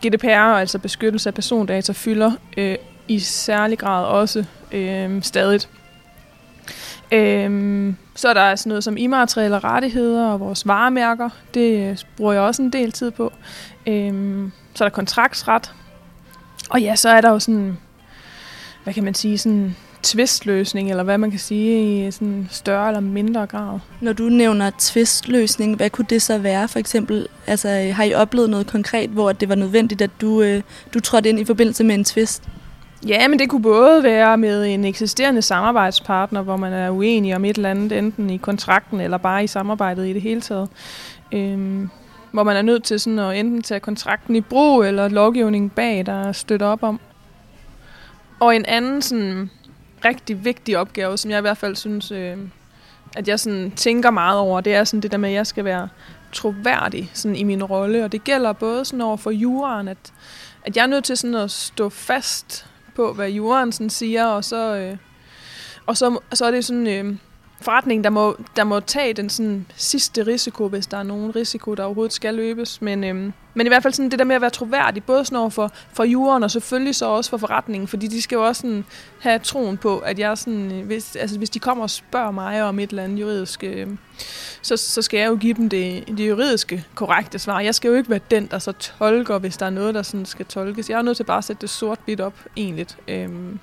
GDPR, 0.07 0.29
altså 0.29 0.79
beskyttelse 0.79 1.29
af 1.29 1.35
persondata, 1.35 1.93
fylder 1.93 2.33
øh, 2.57 2.77
i 3.09 3.19
særlig 3.19 3.79
grad 3.79 4.05
også 4.05 4.45
øh, 4.73 5.23
stadigt. 5.23 5.69
Øh, 7.13 7.95
så 8.15 8.29
er 8.29 8.35
der 8.35 8.57
sådan 8.57 8.71
noget 8.71 8.85
som 8.85 8.97
immaterielle 8.97 9.59
rettigheder 9.59 10.27
og 10.27 10.41
vores 10.41 10.67
varemærker. 10.67 11.29
Det 11.55 11.91
øh, 11.91 11.99
bruger 12.17 12.33
jeg 12.33 12.43
også 12.43 12.63
en 12.63 12.73
del 12.73 12.93
tid 12.93 13.11
på. 13.11 13.33
Øh, 13.87 14.49
så 14.75 14.85
er 14.85 14.89
der 14.89 14.95
kontraktsret. 14.95 15.73
Og 16.71 16.83
ja, 16.83 16.97
så 16.97 17.09
er 17.09 17.21
der 17.21 17.31
jo 17.31 17.39
sådan, 17.39 17.79
hvad 18.85 18.95
kan 18.95 19.05
man 19.05 19.15
sige, 19.15 19.39
sådan 19.39 19.77
tvistløsning, 20.03 20.91
eller 20.91 21.03
hvad 21.03 21.19
man 21.19 21.31
kan 21.31 21.41
sige, 21.41 22.07
i 22.07 22.11
sådan 22.11 22.49
større 22.51 22.89
eller 22.89 23.01
mindre 23.01 23.47
grad. 23.47 23.79
Når 24.01 24.13
du 24.13 24.23
nævner 24.23 24.71
tvistløsning, 24.79 25.77
hvad 25.77 25.91
kunne 25.91 26.07
det 26.11 26.23
så 26.23 26.39
være 26.39 26.69
for 26.69 26.79
eksempel? 26.79 27.27
Altså, 27.47 27.69
øh, 27.69 27.95
har 27.95 28.05
I 28.05 28.15
oplevet 28.15 28.51
noget 28.51 28.67
konkret, 28.67 29.11
hvor 29.11 29.33
det 29.33 29.49
var 29.49 29.55
nødvendigt, 29.55 30.03
at 30.03 30.11
du, 30.21 30.43
øh, 30.43 30.63
du 30.95 31.01
trådte 31.01 31.29
ind 31.29 31.41
i 31.41 31.45
forbindelse 31.45 31.85
med 31.85 31.95
en 31.95 32.05
tvist? 32.05 32.43
Ja, 33.07 33.29
men 33.29 33.39
det 33.39 33.49
kunne 33.49 33.63
både 33.63 34.03
være 34.03 34.39
med 34.39 34.67
en 34.67 34.85
eksisterende 34.85 35.43
samarbejdspartner, 35.43 36.43
hvor 36.43 36.57
man 36.57 36.73
er 36.73 36.91
uenig 36.91 37.37
om 37.37 37.45
et 37.45 37.57
eller 37.57 37.71
andet, 37.71 37.99
enten 37.99 38.31
i 38.31 38.37
kontrakten 38.37 39.01
eller 39.01 39.19
bare 39.19 39.45
i 39.45 39.47
samarbejdet 39.47 40.07
i 40.07 40.13
det 40.13 40.23
hele 40.23 40.41
taget. 40.41 40.69
Øhm, 41.33 41.91
hvor 42.33 42.43
man 42.43 42.57
er 42.57 42.63
nødt 42.63 42.85
til 42.85 43.01
sådan 43.01 43.19
at 43.19 43.37
enten 43.37 43.63
tage 43.63 43.81
kontrakten 43.81 44.37
i 44.37 44.41
brug, 44.41 44.85
eller 44.85 45.09
lovgivningen 45.09 45.71
bag, 45.71 46.07
der 46.07 46.33
støtter 46.33 46.67
op 46.67 46.83
om. 46.83 47.01
Og 48.41 48.57
en 48.57 48.65
anden 48.65 49.03
sådan 49.03 49.51
rigtig 50.05 50.45
vigtig 50.45 50.79
opgave, 50.79 51.19
som 51.19 51.31
jeg 51.31 51.39
i 51.39 51.41
hvert 51.41 51.59
fald 51.59 51.77
synes, 51.77 52.11
øh, 52.11 52.37
at 53.17 53.29
jeg 53.29 53.41
sådan 53.41 53.71
tænker 53.71 54.11
meget 54.11 54.39
over, 54.39 54.61
det 54.61 54.75
er 54.75 54.85
sådan 54.85 55.01
det 55.01 55.13
der 55.13 55.19
med, 55.19 55.29
at 55.29 55.35
jeg 55.35 55.47
skal 55.47 55.65
være 55.65 55.89
troværdig 56.33 57.11
sådan 57.15 57.37
i 57.37 57.43
min 57.43 57.65
rolle. 57.65 58.05
Og 58.05 58.13
det 58.13 58.25
gælder 58.25 58.53
både 58.53 58.85
sådan 58.85 59.01
over 59.01 59.17
for 59.17 59.31
juraen, 59.31 59.89
at, 59.89 60.13
at 60.63 60.77
jeg 60.77 60.83
er 60.83 60.87
nødt 60.87 61.05
til 61.05 61.17
sådan 61.17 61.35
at 61.35 61.51
stå 61.51 61.89
fast 61.89 62.67
på, 62.95 63.13
hvad 63.13 63.29
juraen 63.29 63.73
siger, 63.91 64.27
og 64.27 64.45
så, 64.45 64.77
øh, 64.77 64.97
og 65.87 65.97
så, 65.97 66.19
så 66.35 66.45
er 66.45 66.51
det 66.51 66.65
sådan 66.65 66.87
øh, 66.87 67.17
forretningen, 67.63 68.05
der 68.05 68.11
må, 68.11 68.37
der 68.57 68.65
må 68.65 68.81
tage 68.81 69.15
den 69.15 69.31
sådan, 69.31 69.67
sidste 69.77 70.27
risiko, 70.27 70.69
hvis 70.69 70.87
der 70.87 70.97
er 70.97 71.03
nogen 71.03 71.37
risiko, 71.37 71.75
der 71.75 71.85
overhovedet 71.85 72.13
skal 72.13 72.35
løbes. 72.35 72.83
Men, 72.83 73.05
øhm, 73.05 73.33
men 73.55 73.67
i 73.67 73.69
hvert 73.69 73.83
fald 73.83 73.95
sådan, 73.95 74.11
det 74.11 74.19
der 74.19 74.25
med 74.25 74.37
at 74.37 74.41
være 74.41 74.51
troværdig, 74.51 75.05
både 75.05 75.25
sådan 75.25 75.39
over 75.39 75.51
for, 75.51 75.71
for 75.93 76.05
juren 76.05 76.43
og 76.43 76.51
selvfølgelig 76.51 76.95
så 76.95 77.07
også 77.07 77.31
for 77.31 77.37
forretningen, 77.37 77.89
fordi 77.89 78.07
de 78.07 78.23
skal 78.23 78.37
jo 78.37 78.47
også 78.47 78.61
sådan, 78.61 78.85
have 79.21 79.39
troen 79.39 79.77
på, 79.77 79.99
at 79.99 80.19
jeg 80.19 80.39
sådan, 80.39 80.73
øh, 80.73 80.87
hvis, 80.87 81.17
altså, 81.17 81.39
hvis 81.39 81.51
de 81.51 81.59
kommer 81.59 81.85
og 81.85 81.91
spørger 81.91 82.31
mig 82.31 82.63
om 82.63 82.79
et 82.79 82.91
eller 82.91 83.03
andet 83.03 83.21
juridisk 83.21 83.65
øh, 83.65 83.89
så, 84.63 84.77
så 84.77 85.03
skal 85.03 85.19
jeg 85.19 85.29
jo 85.29 85.37
give 85.37 85.55
dem 85.55 85.69
det, 85.69 86.05
det 86.09 86.29
juridiske 86.29 86.85
korrekte 86.95 87.39
svar. 87.39 87.61
Jeg 87.61 87.75
skal 87.75 87.89
jo 87.89 87.95
ikke 87.95 88.11
være 88.11 88.21
den, 88.31 88.47
der 88.47 88.59
så 88.59 88.73
tolker, 88.73 89.39
hvis 89.39 89.57
der 89.57 89.67
er 89.67 89.71
noget, 89.71 89.95
der 89.95 90.03
sådan 90.03 90.27
skal 90.27 90.47
tolkes. 90.47 90.91
Jeg 90.91 90.99
er 90.99 91.03
nødt 91.03 91.17
til 91.17 91.25
bare 91.25 91.39
at 91.39 91.45
sætte 91.45 91.61
det 91.61 91.71
sort-hvidt 91.71 92.21
op, 92.21 92.35
egentlig. 92.57 92.87
Øhm, 93.09 93.59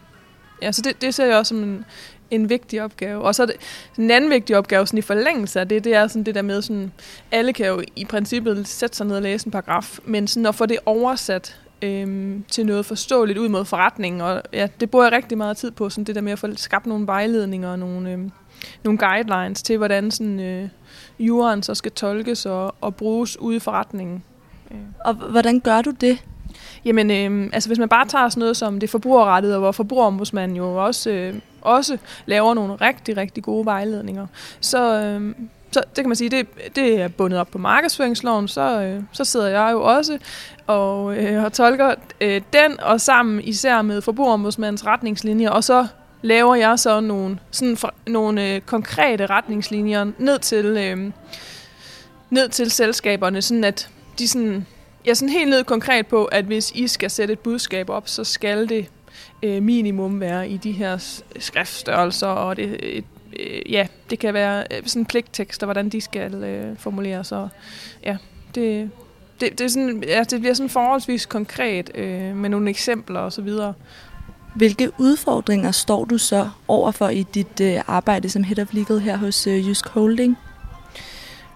ja, 0.61 0.71
så 0.71 0.81
det, 0.81 1.01
det 1.01 1.15
ser 1.15 1.25
jeg 1.25 1.37
også 1.37 1.49
som 1.49 1.63
en, 1.63 1.85
en 2.31 2.49
vigtig 2.49 2.83
opgave. 2.83 3.21
Og 3.21 3.35
så 3.35 3.45
det, 3.45 3.55
en 3.97 4.11
anden 4.11 4.29
vigtig 4.29 4.57
opgave 4.57 4.87
sådan 4.87 4.97
i 4.97 5.01
forlængelse 5.01 5.59
af 5.59 5.67
det, 5.67 5.83
det 5.83 5.95
er 5.95 6.07
sådan 6.07 6.23
det 6.23 6.35
der 6.35 6.41
med, 6.41 6.61
sådan, 6.61 6.91
alle 7.31 7.53
kan 7.53 7.67
jo 7.67 7.83
i 7.95 8.05
princippet 8.05 8.67
sætte 8.67 8.97
sig 8.97 9.07
ned 9.07 9.15
og 9.15 9.21
læse 9.21 9.47
en 9.47 9.51
paragraf, 9.51 9.99
men 10.05 10.27
sådan 10.27 10.45
at 10.45 10.55
få 10.55 10.65
det 10.65 10.77
oversat 10.85 11.59
øhm, 11.81 12.43
til 12.51 12.65
noget 12.65 12.85
forståeligt 12.85 13.39
ud 13.39 13.49
mod 13.49 13.65
forretningen. 13.65 14.21
Og 14.21 14.41
ja, 14.53 14.67
det 14.79 14.89
bruger 14.89 15.05
jeg 15.05 15.13
rigtig 15.13 15.37
meget 15.37 15.57
tid 15.57 15.71
på, 15.71 15.89
sådan 15.89 16.03
det 16.03 16.15
der 16.15 16.21
med 16.21 16.31
at 16.31 16.39
få 16.39 16.47
skabt 16.55 16.85
nogle 16.85 17.07
vejledninger 17.07 17.69
og 17.69 17.79
nogle, 17.79 18.11
øhm, 18.11 18.31
nogle 18.83 18.97
guidelines 18.97 19.63
til, 19.63 19.77
hvordan 19.77 20.11
sådan, 20.11 20.39
øh, 20.39 20.69
juraen 21.19 21.63
så 21.63 21.75
skal 21.75 21.91
tolkes 21.91 22.45
og, 22.45 22.75
og 22.81 22.95
bruges 22.95 23.39
ude 23.39 23.55
i 23.55 23.59
forretningen. 23.59 24.23
Og 25.05 25.13
hvordan 25.13 25.59
gør 25.59 25.81
du 25.81 25.91
det? 25.91 26.23
Jamen, 26.85 27.11
øh, 27.11 27.49
altså 27.53 27.69
hvis 27.69 27.79
man 27.79 27.89
bare 27.89 28.07
tager 28.07 28.29
sådan 28.29 28.39
noget 28.39 28.57
som 28.57 28.79
det 28.79 28.89
forbrugerrettet, 28.89 29.57
hvor 29.57 29.71
forbrugerombudsmanden 29.71 30.57
jo 30.57 30.85
også, 30.85 31.09
øh, 31.09 31.35
også 31.61 31.97
laver 32.25 32.53
nogle 32.53 32.75
rigtig, 32.75 33.17
rigtig 33.17 33.43
gode 33.43 33.65
vejledninger, 33.65 34.27
så, 34.59 35.01
øh, 35.01 35.35
så 35.71 35.79
det 35.79 35.95
kan 35.95 36.09
man 36.09 36.15
sige, 36.15 36.29
det, 36.29 36.47
det 36.75 37.01
er 37.01 37.07
bundet 37.07 37.39
op 37.39 37.47
på 37.47 37.57
markedsføringsloven, 37.57 38.47
så, 38.47 38.81
øh, 38.81 39.03
så 39.11 39.25
sidder 39.25 39.47
jeg 39.47 39.71
jo 39.71 39.83
også 39.83 40.17
og, 40.67 41.17
øh, 41.17 41.43
og 41.43 41.53
tolker 41.53 41.95
øh, 42.21 42.41
den, 42.53 42.79
og 42.79 43.01
sammen 43.01 43.41
især 43.43 43.81
med 43.81 44.01
forbrugerombudsmandens 44.01 44.85
retningslinjer, 44.85 45.49
og 45.49 45.63
så 45.63 45.87
laver 46.21 46.55
jeg 46.55 46.79
så 46.79 46.99
nogle, 46.99 47.39
sådan 47.51 47.77
for, 47.77 47.93
nogle 48.07 48.53
øh, 48.53 48.61
konkrete 48.61 49.25
retningslinjer 49.25 50.11
ned 50.17 50.39
til, 50.39 50.65
øh, 50.65 51.11
ned 52.29 52.49
til 52.49 52.71
selskaberne, 52.71 53.41
sådan 53.41 53.63
at 53.63 53.89
de 54.19 54.27
sådan, 54.27 54.65
ja, 55.05 55.13
sådan 55.13 55.29
helt 55.29 55.49
ned 55.49 55.63
konkret 55.63 56.07
på, 56.07 56.25
at 56.25 56.45
hvis 56.45 56.71
I 56.71 56.87
skal 56.87 57.09
sætte 57.09 57.31
et 57.31 57.39
budskab 57.39 57.89
op, 57.89 58.07
så 58.07 58.23
skal 58.23 58.69
det 58.69 58.89
øh, 59.43 59.63
minimum 59.63 60.19
være 60.19 60.49
i 60.49 60.57
de 60.57 60.71
her 60.71 61.21
skriftstørrelser, 61.39 62.27
og 62.27 62.57
det, 62.57 62.97
et, 62.97 63.05
øh, 63.39 63.71
ja, 63.71 63.87
det 64.09 64.19
kan 64.19 64.33
være 64.33 64.63
øh, 64.71 64.81
sådan 64.85 65.05
pligttekster, 65.05 65.65
hvordan 65.65 65.89
de 65.89 66.01
skal 66.01 66.33
øh, 66.33 66.77
formuleres, 66.77 67.31
og 67.31 67.49
ja, 68.03 68.17
det, 68.55 68.89
det, 69.41 69.59
det, 69.59 69.61
er 69.61 69.67
sådan, 69.67 70.03
ja, 70.07 70.23
det 70.23 70.39
bliver 70.39 70.53
sådan 70.53 70.69
forholdsvis 70.69 71.25
konkret 71.25 71.91
øh, 71.95 72.35
med 72.35 72.49
nogle 72.49 72.69
eksempler 72.69 73.19
og 73.19 73.33
så 73.33 73.41
videre. 73.41 73.73
Hvilke 74.55 74.91
udfordringer 74.97 75.71
står 75.71 76.05
du 76.05 76.17
så 76.17 76.49
overfor 76.67 77.09
i 77.09 77.23
dit 77.33 77.61
øh, 77.61 77.81
arbejde 77.87 78.29
som 78.29 78.43
Head 78.43 78.59
of 78.59 78.73
Legal 78.73 78.99
her 78.99 79.17
hos 79.17 79.47
øh, 79.47 79.69
Jysk 79.69 79.87
Holding? 79.87 80.37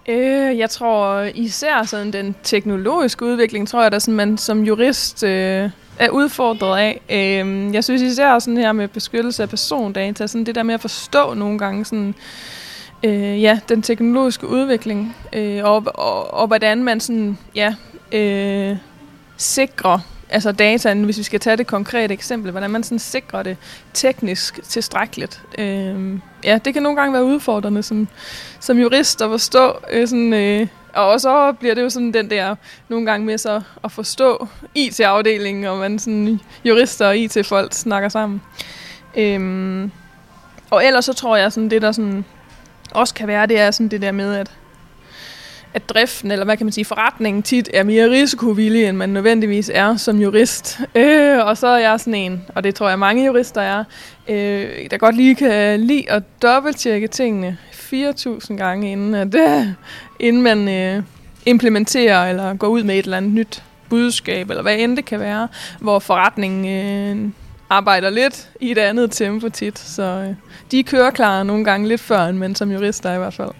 Øh, 0.08 0.58
jeg 0.58 0.70
tror 0.70 1.20
især 1.20 1.82
sådan 1.82 2.12
den 2.12 2.34
teknologiske 2.42 3.24
udvikling, 3.24 3.68
tror 3.68 3.82
jeg, 3.82 3.92
der 3.92 3.98
sådan, 3.98 4.14
man 4.14 4.38
som 4.38 4.62
jurist 4.62 5.22
øh, 5.22 5.70
er 5.98 6.08
udfordret 6.08 6.78
af. 6.78 7.00
Øh, 7.10 7.74
jeg 7.74 7.84
synes 7.84 8.02
især 8.02 8.38
sådan 8.38 8.56
her 8.56 8.72
med 8.72 8.88
beskyttelse 8.88 9.42
af 9.42 9.48
persondata, 9.48 10.26
sådan 10.26 10.46
det 10.46 10.54
der 10.54 10.62
med 10.62 10.74
at 10.74 10.80
forstå 10.80 11.34
nogle 11.34 11.58
gange 11.58 11.84
sådan, 11.84 12.14
øh, 13.02 13.42
ja, 13.42 13.60
den 13.68 13.82
teknologiske 13.82 14.46
udvikling, 14.46 15.16
øh, 15.32 15.64
og, 15.64 15.84
og, 15.86 16.34
og 16.34 16.46
hvordan 16.46 16.84
man 16.84 17.00
sådan, 17.00 17.38
ja, 17.54 17.74
øh, 18.12 18.76
sikrer 19.36 19.98
altså 20.28 20.52
dataen, 20.52 21.04
hvis 21.04 21.18
vi 21.18 21.22
skal 21.22 21.40
tage 21.40 21.56
det 21.56 21.66
konkrete 21.66 22.14
eksempel, 22.14 22.50
hvordan 22.50 22.70
man 22.70 22.82
sådan 22.82 22.98
sikrer 22.98 23.42
det 23.42 23.56
teknisk 23.92 24.60
tilstrækkeligt. 24.62 25.42
Øh, 25.58 26.18
ja, 26.44 26.58
det 26.64 26.74
kan 26.74 26.82
nogle 26.82 27.00
gange 27.00 27.12
være 27.12 27.24
udfordrende 27.24 27.82
som, 27.82 28.08
som 28.60 28.78
jurist 28.78 29.22
at 29.22 29.30
forstå. 29.30 29.78
Øh, 29.90 30.08
sådan, 30.08 30.32
øh, 30.32 30.66
og 30.94 31.20
så 31.20 31.52
bliver 31.52 31.74
det 31.74 31.82
jo 31.82 31.90
sådan 31.90 32.14
den 32.14 32.30
der, 32.30 32.54
nogle 32.88 33.06
gange 33.06 33.26
med 33.26 33.38
så 33.38 33.60
at 33.84 33.92
forstå 33.92 34.48
IT-afdelingen, 34.74 35.64
og 35.64 35.78
man 35.78 35.98
sådan 35.98 36.40
jurister 36.64 37.06
og 37.06 37.18
IT-folk 37.18 37.72
snakker 37.72 38.08
sammen. 38.08 38.42
Øh, 39.16 39.88
og 40.70 40.86
ellers 40.86 41.04
så 41.04 41.12
tror 41.12 41.36
jeg, 41.36 41.52
sådan 41.52 41.70
det 41.70 41.82
der 41.82 41.92
sådan 41.92 42.24
også 42.90 43.14
kan 43.14 43.28
være, 43.28 43.46
det 43.46 43.60
er 43.60 43.70
sådan 43.70 43.88
det 43.88 44.02
der 44.02 44.12
med, 44.12 44.34
at 44.34 44.50
at 45.74 45.88
driften, 45.88 46.30
eller 46.30 46.44
hvad 46.44 46.56
kan 46.56 46.66
man 46.66 46.72
sige, 46.72 46.84
forretningen 46.84 47.42
tit 47.42 47.70
er 47.74 47.82
mere 47.82 48.10
risikovillig, 48.10 48.84
end 48.84 48.96
man 48.96 49.08
nødvendigvis 49.08 49.70
er 49.74 49.96
som 49.96 50.18
jurist. 50.18 50.80
Øh, 50.94 51.46
og 51.46 51.56
så 51.56 51.66
er 51.66 51.78
jeg 51.78 52.00
sådan 52.00 52.14
en, 52.14 52.42
og 52.54 52.64
det 52.64 52.74
tror 52.74 52.88
jeg 52.88 52.98
mange 52.98 53.26
jurister 53.26 53.60
er, 53.60 53.84
øh, 54.28 54.90
der 54.90 54.96
godt 54.96 55.16
lige 55.16 55.34
kan 55.34 55.80
lide 55.80 56.10
at 56.10 56.22
dobbelttjekke 56.42 57.08
tingene 57.08 57.58
4.000 57.72 58.56
gange, 58.56 58.92
inden, 58.92 59.14
at, 59.14 59.34
øh, 59.34 59.66
inden 60.26 60.42
man 60.42 60.68
øh, 60.68 61.02
implementerer 61.46 62.30
eller 62.30 62.54
går 62.54 62.66
ud 62.68 62.82
med 62.82 62.98
et 62.98 63.04
eller 63.04 63.16
andet 63.16 63.32
nyt 63.32 63.62
budskab, 63.88 64.50
eller 64.50 64.62
hvad 64.62 64.76
end 64.78 64.96
det 64.96 65.04
kan 65.04 65.20
være, 65.20 65.48
hvor 65.80 65.98
forretningen 65.98 66.66
øh, 66.66 67.30
arbejder 67.70 68.10
lidt 68.10 68.48
i 68.60 68.70
et 68.70 68.78
andet 68.78 69.10
tempo 69.10 69.48
tit. 69.48 69.78
Så 69.78 70.02
øh, 70.02 70.34
de 70.70 70.82
kører 70.82 71.10
klar 71.10 71.42
nogle 71.42 71.64
gange 71.64 71.88
lidt 71.88 72.00
før, 72.00 72.32
men 72.32 72.54
som 72.54 72.70
jurister 72.70 73.14
i 73.14 73.18
hvert 73.18 73.34
fald. 73.34 73.50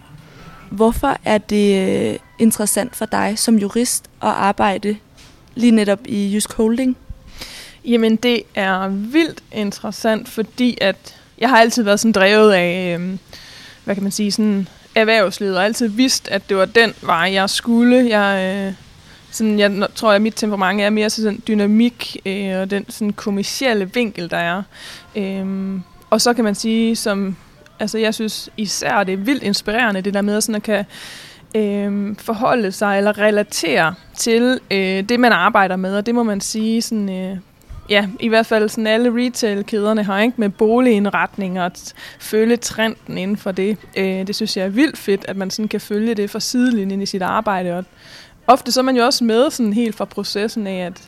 Hvorfor 0.75 1.17
er 1.25 1.39
det 1.39 1.89
øh, 1.89 2.19
interessant 2.39 2.97
for 2.97 3.07
dig 3.07 3.39
som 3.39 3.59
jurist 3.59 4.05
at 4.23 4.29
arbejde 4.29 4.97
lige 5.55 5.71
netop 5.71 5.99
i 6.05 6.35
Jysk 6.35 6.53
Holding? 6.53 6.97
Jamen, 7.85 8.17
det 8.17 8.43
er 8.55 8.89
vildt 8.89 9.43
interessant, 9.53 10.29
fordi 10.29 10.79
at 10.81 11.17
jeg 11.39 11.49
har 11.49 11.57
altid 11.61 11.83
været 11.83 12.01
sådan 12.01 12.13
drevet 12.13 12.53
af, 12.53 12.99
øh, 12.99 13.19
hvad 13.85 13.95
kan 13.95 14.03
man 14.03 14.13
sige, 14.13 14.33
sådan 14.33 14.69
erhvervslivet, 14.95 15.57
og 15.57 15.65
altid 15.65 15.89
vidst, 15.89 16.29
at 16.29 16.49
det 16.49 16.57
var 16.57 16.65
den 16.65 16.95
vej, 17.03 17.31
jeg 17.33 17.51
skulle. 17.51 18.19
Jeg, 18.19 18.57
øh, 18.67 18.75
sådan, 19.31 19.59
jeg 19.59 19.89
tror, 19.95 20.13
at 20.13 20.23
mit 20.23 20.35
temperament 20.37 20.81
er 20.81 20.91
mere 20.91 21.11
sådan 21.11 21.43
dynamik 21.49 22.17
øh, 22.27 22.61
og 22.61 22.71
den 22.71 22.85
sådan 22.89 23.13
kommercielle 23.13 23.91
vinkel, 23.95 24.31
der 24.31 24.37
er. 24.37 24.63
Øh, 25.17 25.81
og 26.11 26.21
så 26.21 26.33
kan 26.33 26.45
man 26.45 26.55
sige, 26.55 26.97
som 26.97 27.37
Altså, 27.81 27.99
jeg 27.99 28.15
synes 28.15 28.51
især, 28.57 29.05
det 29.05 29.13
er 29.13 29.17
vildt 29.17 29.43
inspirerende, 29.43 30.01
det 30.01 30.15
der 30.15 30.23
med 30.23 30.41
sådan 30.41 30.55
at 30.55 30.63
kan 30.63 30.85
øh, 31.55 32.17
forholde 32.19 32.73
sig 32.73 32.99
eller 32.99 33.19
relatere 33.19 33.95
til 34.17 34.61
øh, 34.71 35.03
det, 35.09 35.21
man 35.21 35.33
arbejder 35.33 35.77
med. 35.77 35.97
Og 35.97 36.07
det 36.07 36.15
må 36.15 36.23
man 36.23 36.41
sige, 36.41 36.83
sådan, 36.83 37.09
øh, 37.11 37.37
ja, 37.91 38.09
i 38.21 38.29
hvert 38.29 38.47
fald 38.47 38.69
sådan 38.69 38.87
alle 38.87 39.25
retail-kæderne 39.25 40.03
har, 40.03 40.21
ikke? 40.21 40.35
Med 40.41 40.49
boligindretning 40.49 41.61
og 41.61 41.67
at 41.67 41.95
følge 42.19 42.57
trenden 42.57 43.19
inden 43.19 43.37
for 43.37 43.53
det. 43.53 43.79
Øh, 43.97 44.27
det 44.27 44.37
synes 44.37 44.57
jeg 44.57 44.65
er 44.65 44.69
vildt 44.69 44.99
fedt, 44.99 45.25
at 45.29 45.37
man 45.37 45.51
sådan 45.51 45.69
kan 45.69 45.81
følge 45.81 46.15
det 46.15 46.31
fra 46.31 46.41
sidelinjen 46.41 47.03
i 47.03 47.07
sit 47.07 47.23
arbejde. 47.23 47.79
Og 47.79 47.85
ofte 48.47 48.73
så 48.73 48.81
er 48.81 48.85
man 48.85 48.97
jo 48.97 49.05
også 49.05 49.25
med 49.25 49.51
sådan 49.51 49.73
helt 49.73 49.95
fra 49.95 50.05
processen 50.05 50.67
af, 50.67 50.87
at 50.87 51.03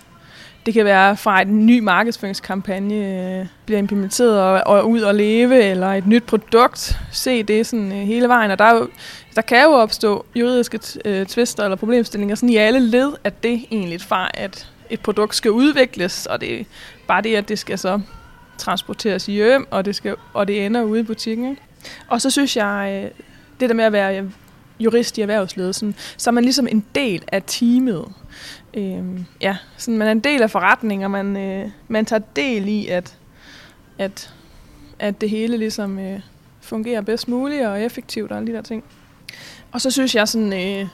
det 0.66 0.74
kan 0.74 0.84
være 0.84 1.16
fra 1.16 1.42
en 1.42 1.66
ny 1.66 1.78
markedsføringskampagne 1.78 2.94
øh, 2.94 3.46
bliver 3.66 3.78
implementeret 3.78 4.40
og, 4.40 4.62
og 4.66 4.90
ud 4.90 5.00
og 5.00 5.14
leve, 5.14 5.62
eller 5.62 5.86
et 5.86 6.06
nyt 6.06 6.24
produkt. 6.24 6.98
Se 7.12 7.42
det 7.42 7.66
sådan 7.66 7.92
øh, 7.92 7.98
hele 7.98 8.28
vejen. 8.28 8.50
Og 8.50 8.58
der, 8.58 8.64
er 8.64 8.74
jo, 8.74 8.88
der 9.34 9.42
kan 9.42 9.62
jo 9.62 9.70
opstå 9.70 10.26
juridiske 10.36 10.80
øh, 11.04 11.26
tvister 11.26 11.64
eller 11.64 11.76
problemstillinger 11.76 12.34
sådan 12.34 12.48
i 12.48 12.56
alle 12.56 12.80
led, 12.80 13.12
at 13.24 13.42
det 13.42 13.64
egentlig 13.70 14.00
fra, 14.00 14.30
at 14.34 14.68
et 14.90 15.00
produkt 15.00 15.34
skal 15.34 15.50
udvikles, 15.50 16.26
og 16.26 16.40
det 16.40 16.60
er 16.60 16.64
bare 17.06 17.22
det, 17.22 17.36
at 17.36 17.48
det 17.48 17.58
skal 17.58 17.78
så 17.78 18.00
transporteres 18.58 19.26
hjem, 19.26 19.66
og 19.70 19.84
det, 19.84 19.96
skal, 19.96 20.16
og 20.32 20.48
det 20.48 20.66
ender 20.66 20.82
ude 20.82 21.00
i 21.00 21.02
butikken. 21.02 21.50
Ikke? 21.50 21.62
Og 22.08 22.20
så 22.20 22.30
synes 22.30 22.56
jeg, 22.56 23.10
det 23.60 23.68
der 23.68 23.74
med 23.74 23.84
at 23.84 23.92
være 23.92 24.30
jurist 24.80 25.18
i 25.18 25.20
erhvervsledelsen, 25.20 25.94
så 26.16 26.30
er 26.30 26.32
man 26.32 26.44
ligesom 26.44 26.66
en 26.70 26.84
del 26.94 27.22
af 27.32 27.42
teamet 27.46 28.04
øh, 28.74 29.20
ja, 29.40 29.56
sådan 29.76 29.98
man 29.98 30.08
er 30.08 30.12
en 30.12 30.20
del 30.20 30.42
af 30.42 30.50
forretningen, 30.50 31.04
og 31.04 31.10
man, 31.10 31.36
øh, 31.36 31.70
man 31.88 32.04
tager 32.04 32.22
del 32.36 32.68
i, 32.68 32.86
at, 32.86 33.18
at, 33.98 34.34
at 34.98 35.20
det 35.20 35.30
hele 35.30 35.56
ligesom 35.56 35.98
øh, 35.98 36.20
fungerer 36.60 37.00
bedst 37.00 37.28
muligt 37.28 37.66
og 37.66 37.82
effektivt 37.82 38.30
og 38.30 38.36
alle 38.36 38.52
de 38.52 38.56
der 38.56 38.62
ting. 38.62 38.84
Og 39.72 39.80
så 39.80 39.90
synes 39.90 40.14
jeg 40.14 40.28
sådan, 40.28 40.52
øh, 40.52 40.88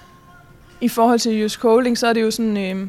i 0.81 0.89
forhold 0.89 1.19
til 1.19 1.33
Jysk 1.33 1.63
Holding, 1.63 1.99
så 1.99 2.07
er 2.07 2.13
det 2.13 2.23
jo 2.23 2.31
sådan, 2.31 2.57
øh, 2.57 2.89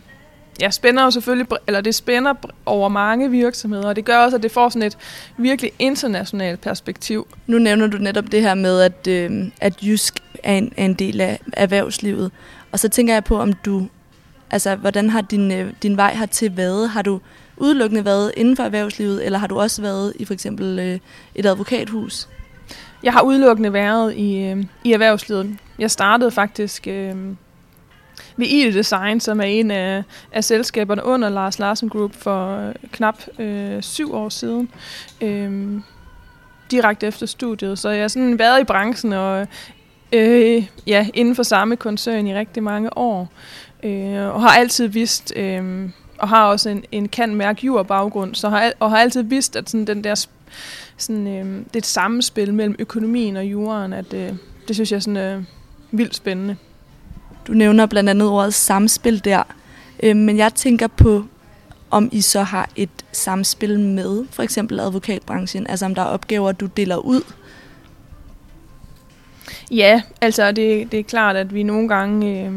ja, 0.62 0.70
spænder 0.70 1.04
jo 1.04 1.12
selvfølgelig, 1.12 1.48
eller 1.68 1.82
det 1.82 1.96
spænder 1.96 2.34
over 2.66 2.90
mange 2.90 3.32
virksomheder, 3.32 3.88
og 3.88 3.96
det 3.96 4.06
gør 4.06 4.18
også, 4.18 4.38
at 4.38 4.44
det 4.44 4.52
får 4.52 4.70
sådan 4.70 4.88
et 4.88 4.98
virkelig 5.38 5.72
internationalt 5.80 6.62
perspektiv. 6.62 7.28
Nu 7.48 7.58
nævner 7.58 7.88
du 7.88 7.98
netop 7.98 8.26
det 8.32 8.42
her 8.42 8.54
med, 8.54 8.82
at, 8.82 9.08
øh, 9.08 9.48
at 9.62 9.84
Jysk 9.84 10.20
er 10.44 10.54
en, 10.54 10.74
er 10.78 10.86
en 10.86 10.94
del 10.94 11.22
af 11.22 11.40
erhvervslivet. 11.54 12.32
Og 12.72 12.80
så 12.80 12.90
tænker 12.90 13.14
jeg 13.14 13.24
på, 13.24 13.40
om 13.40 13.54
du, 13.54 13.88
altså 14.54 14.76
hvordan 14.76 15.10
har 15.10 15.22
din, 15.22 15.52
øh, 15.52 15.74
din 15.84 15.98
vej 15.98 16.14
hertil 16.14 16.58
været? 16.58 16.90
Har 16.90 17.02
du 17.02 17.20
udelukkende 17.58 18.06
været 18.06 18.32
inden 18.38 18.56
for 18.56 18.64
erhvervslivet, 18.64 19.26
eller 19.26 19.40
har 19.40 19.48
du 19.48 19.60
også 19.60 19.82
været 19.82 20.14
i 20.16 20.26
for 20.26 20.34
eksempel 20.34 20.80
øh, 20.80 21.00
et 21.36 21.46
advokathus? 21.46 22.30
Jeg 23.04 23.14
har 23.14 23.22
udelukkende 23.22 23.74
været 23.74 24.16
i, 24.16 24.38
øh, 24.38 24.64
i 24.84 24.94
erhvervslivet. 24.94 25.58
Jeg 25.80 25.92
startede 25.92 26.32
faktisk 26.32 26.88
øh, 26.88 27.16
ved 28.38 28.48
ID 28.48 28.74
Design, 28.74 29.20
som 29.20 29.40
er 29.40 29.44
en 29.44 29.72
af, 29.72 30.04
af 30.32 30.44
selskaberne 30.44 31.06
under 31.06 31.30
Lars 31.30 31.60
Larsen 31.60 31.90
Group 31.90 32.16
for 32.16 32.72
knap 32.92 33.24
øh, 33.40 33.82
syv 33.82 34.14
år 34.14 34.30
siden. 34.30 34.70
Øh, 35.22 35.82
direkte 36.72 37.08
efter 37.08 37.26
studiet. 37.26 37.80
Så 37.80 37.90
jeg 37.90 38.04
har 38.04 38.08
sådan 38.08 38.40
været 38.40 38.62
i 38.62 38.64
branchen 38.64 39.14
og 39.14 39.48
Øh, 40.14 40.68
ja, 40.88 41.08
inden 41.14 41.36
for 41.36 41.44
samme 41.44 41.76
koncern 41.76 42.28
i 42.28 42.36
rigtig 42.36 42.64
mange 42.64 42.98
år. 42.98 43.30
Øh, 43.84 44.36
og 44.36 44.42
har 44.42 44.50
altid 44.50 44.88
vidst, 44.88 45.34
øh, 45.36 45.90
og 46.18 46.30
har 46.30 46.46
også 46.46 46.70
en, 46.70 46.84
en 46.92 47.08
kan 47.08 47.36
mærke 47.36 47.66
jur 47.66 47.84
baggrund, 47.84 48.36
så 48.36 48.50
har, 48.50 48.74
og 48.80 48.90
har 48.90 48.98
altid 48.98 49.24
vidst, 49.24 49.56
at 49.56 49.70
sådan 49.70 49.88
den 49.88 50.04
der 50.04 50.26
sådan, 50.98 51.28
øh, 51.28 51.46
det 51.46 51.74
er 51.74 51.78
et 51.78 51.86
samspil 51.86 52.54
mellem 52.54 52.76
økonomien 52.80 53.38
og 53.38 53.46
jorden, 53.46 53.94
at 53.94 54.14
øh, 54.14 54.34
det 54.68 54.76
synes 54.76 54.92
jeg 54.92 54.96
er 54.98 55.02
sådan 55.02 55.18
øh, 55.18 55.44
vildt 55.92 56.16
spændende. 56.16 56.56
Du 57.48 57.54
nævner 57.54 57.86
blandt 57.86 58.10
andet 58.10 58.28
ordet 58.28 58.54
samspil 58.54 59.26
der, 59.26 59.44
øh, 60.04 60.16
men 60.16 60.38
jeg 60.38 60.54
tænker 60.54 60.88
på, 60.88 61.26
om 61.92 62.10
I 62.12 62.22
så 62.22 62.44
har 62.44 62.70
et 62.76 62.90
samspil 63.12 63.80
med 63.80 64.26
for 64.32 64.44
eksempel 64.44 64.80
advokatbranchen, 64.80 65.68
altså 65.68 65.86
om 65.86 65.96
der 65.96 66.02
er 66.02 66.06
opgaver, 66.06 66.52
du 66.52 66.66
deler 66.66 66.98
ud. 66.98 67.22
Ja, 69.72 70.02
altså 70.22 70.52
det, 70.52 70.92
det 70.92 71.00
er 71.00 71.04
klart, 71.04 71.36
at 71.36 71.54
vi 71.54 71.64
nogle 71.64 71.90
gange 71.90 72.46
øh, 72.46 72.52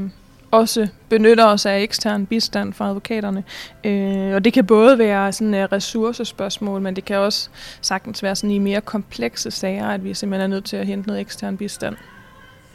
også 0.50 0.88
benytter 1.08 1.44
os 1.44 1.66
af 1.66 1.80
ekstern 1.80 2.26
bistand 2.26 2.72
fra 2.72 2.88
advokaterne. 2.88 3.44
Øh, 3.84 4.34
og 4.34 4.44
det 4.44 4.52
kan 4.52 4.66
både 4.66 4.98
være 4.98 5.32
sådan 5.32 5.54
et 5.54 5.72
ressourcespørgsmål, 5.72 6.80
men 6.80 6.96
det 6.96 7.04
kan 7.04 7.16
også 7.16 7.48
sagtens 7.80 8.22
være 8.22 8.36
sådan 8.36 8.50
i 8.50 8.58
mere 8.58 8.80
komplekse 8.80 9.50
sager, 9.50 9.88
at 9.88 10.04
vi 10.04 10.14
simpelthen 10.14 10.50
er 10.50 10.54
nødt 10.54 10.64
til 10.64 10.76
at 10.76 10.86
hente 10.86 11.08
noget 11.08 11.20
ekstern 11.20 11.56
bistand. 11.56 11.96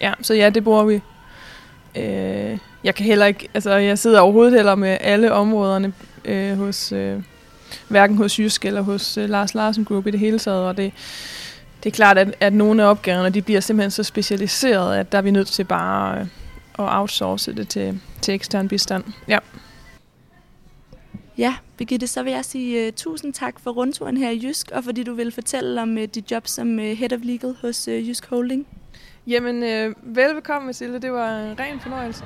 Ja, 0.01 0.13
så 0.21 0.33
ja, 0.33 0.49
det 0.49 0.63
bruger 0.63 0.83
vi. 0.83 1.01
Øh, 1.95 2.57
jeg 2.83 2.95
kan 2.95 3.05
heller 3.05 3.25
ikke, 3.25 3.49
altså 3.53 3.71
jeg 3.71 3.99
sidder 3.99 4.19
overhovedet 4.19 4.53
heller 4.53 4.75
med 4.75 4.97
alle 5.01 5.33
områderne 5.33 5.93
øh, 6.25 6.57
hos, 6.57 6.91
øh, 6.91 7.23
hverken 7.87 8.17
hos 8.17 8.39
Jysk 8.39 8.65
eller 8.65 8.81
hos 8.81 9.17
øh, 9.17 9.29
Lars 9.29 9.53
Larsen 9.53 9.85
Group 9.85 10.07
i 10.07 10.11
det 10.11 10.19
hele 10.19 10.39
taget, 10.39 10.67
og 10.67 10.77
det, 10.77 10.93
det 11.83 11.89
er 11.89 11.95
klart, 11.95 12.17
at, 12.17 12.35
at 12.39 12.53
nogle 12.53 12.83
af 12.83 12.87
opgaverne, 12.87 13.29
de 13.29 13.41
bliver 13.41 13.59
simpelthen 13.59 13.91
så 13.91 14.03
specialiseret, 14.03 14.97
at 14.97 15.11
der 15.11 15.17
er 15.17 15.21
vi 15.21 15.31
nødt 15.31 15.47
til 15.47 15.63
bare 15.63 16.19
øh, 16.19 16.25
at 16.79 16.99
outsource 16.99 17.55
det 17.55 17.69
til, 17.69 18.01
til 18.21 18.33
ekstern 18.33 18.67
bistand. 18.67 19.03
Ja. 19.27 19.37
Ja, 21.37 21.55
Birgitte, 21.77 22.07
så 22.07 22.23
vil 22.23 22.33
jeg 22.33 22.45
sige 22.45 22.87
uh, 22.87 22.93
tusind 22.93 23.33
tak 23.33 23.59
for 23.59 23.71
rundturen 23.71 24.17
her 24.17 24.29
i 24.29 24.41
Jysk, 24.43 24.71
og 24.71 24.83
fordi 24.83 25.03
du 25.03 25.13
vil 25.13 25.31
fortælle 25.31 25.81
om 25.81 25.97
uh, 25.97 26.03
dit 26.03 26.31
job 26.31 26.47
som 26.47 26.75
uh, 26.75 26.83
Head 26.83 27.13
of 27.13 27.19
Legal 27.23 27.55
hos 27.61 27.87
uh, 27.87 28.09
Jysk 28.09 28.29
Holding. 28.29 28.67
Jamen, 29.27 29.55
uh, 29.63 30.15
velbekomme, 30.15 30.65
Mathilde. 30.65 31.01
Det 31.01 31.11
var 31.11 31.39
en 31.39 31.59
ren 31.59 31.79
fornøjelse. 31.79 32.23